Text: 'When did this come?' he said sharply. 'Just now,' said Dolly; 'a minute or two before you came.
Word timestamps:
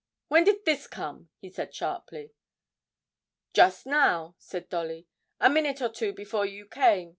'When 0.29 0.45
did 0.45 0.65
this 0.65 0.87
come?' 0.87 1.29
he 1.37 1.51
said 1.51 1.71
sharply. 1.75 2.33
'Just 3.53 3.85
now,' 3.85 4.35
said 4.39 4.67
Dolly; 4.67 5.05
'a 5.39 5.47
minute 5.47 5.79
or 5.79 5.89
two 5.89 6.11
before 6.11 6.47
you 6.47 6.65
came. 6.65 7.09